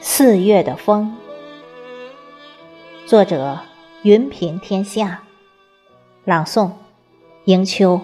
[0.00, 1.16] 四月的风。
[3.06, 3.58] 作者
[4.02, 5.22] 云平天下。
[6.24, 6.70] 朗诵
[7.46, 8.00] 迎秋。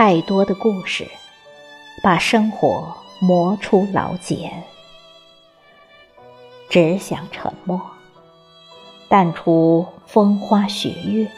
[0.00, 1.10] 太多的故事，
[2.04, 4.62] 把生活磨出老茧。
[6.70, 7.80] 只想沉默，
[9.08, 11.28] 淡出风花雪月，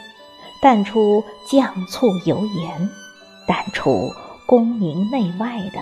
[0.61, 2.87] 淡出酱醋油盐，
[3.47, 4.11] 淡出
[4.45, 5.81] 功名内外的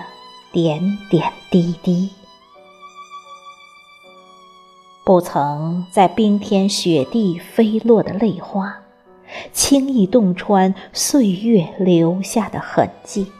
[0.53, 2.09] 点点滴滴。
[5.03, 8.73] 不曾在冰天雪地飞落的泪花。
[9.51, 13.31] 轻易洞穿岁月留下的痕迹，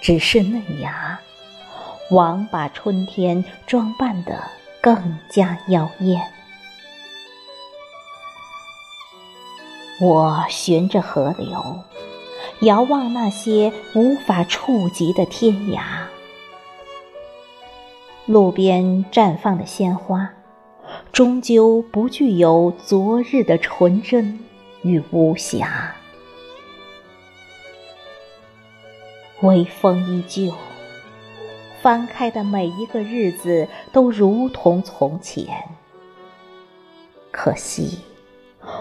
[0.00, 1.18] 只是嫩芽，
[2.10, 4.42] 枉把春天装扮得
[4.80, 6.22] 更加妖艳。
[10.00, 11.80] 我循着河流，
[12.60, 15.82] 遥望那些无法触及的天涯。
[18.26, 20.30] 路边绽放的鲜花，
[21.12, 24.38] 终究不具有昨日的纯真。
[24.82, 25.90] 与无暇，
[29.42, 30.54] 微风依旧，
[31.82, 35.68] 翻开的每一个日子都如同从前。
[37.30, 38.00] 可惜，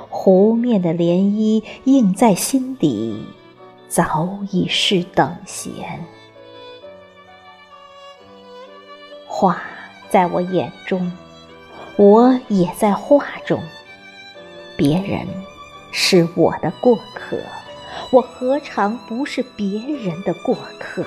[0.10, 3.26] 湖面的涟漪映在心底，
[3.88, 6.04] 早已是等闲。
[9.28, 9.62] 画
[10.10, 11.12] 在我眼中，
[11.98, 13.62] 我也在画中，
[14.76, 15.28] 别人。
[15.92, 17.38] 是我的过客，
[18.12, 21.04] 我何尝不是别人的过客？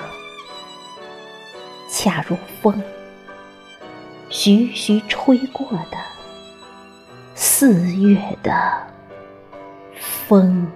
[1.89, 2.81] 恰如风，
[4.29, 5.97] 徐徐吹过的
[7.35, 8.51] 四月的
[10.27, 10.67] 风。